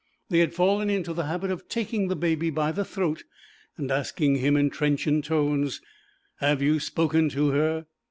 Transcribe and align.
They 0.31 0.39
had 0.39 0.55
fallen 0.55 0.89
into 0.89 1.13
the 1.13 1.27
habit 1.27 1.51
of 1.51 1.69
taking 1.69 2.07
the 2.07 2.15
Baby 2.15 2.49
by 2.49 2.71
the 2.71 2.83
throat 2.83 3.23
and 3.77 3.91
asking 3.91 4.37
him 4.37 4.57
in 4.57 4.71
trenchant 4.71 5.25
tones, 5.25 5.79
'Have 6.37 6.59
you 6.59 6.79
spoken 6.79 7.29
to 7.29 7.51
her?' 7.51 7.85